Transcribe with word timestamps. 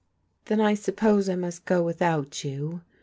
"Then 0.45 0.59
I 0.59 0.73
suppose 0.73 1.29
I 1.29 1.35
must 1.35 1.63
go 1.65 1.85
wVthouX 1.85 2.25
^om" 2.29 2.73
^x^.' 2.73 2.81